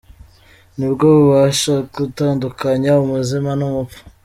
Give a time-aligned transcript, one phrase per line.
[0.77, 3.99] Nibwo bubasha gutandukanya umuzima n’ umupfu.